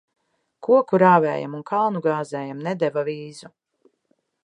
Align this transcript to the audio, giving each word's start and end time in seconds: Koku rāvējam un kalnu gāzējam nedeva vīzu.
Koku 0.67 0.99
rāvējam 1.03 1.53
un 1.59 1.63
kalnu 1.73 2.03
gāzējam 2.09 2.67
nedeva 2.71 3.07
vīzu. 3.13 3.55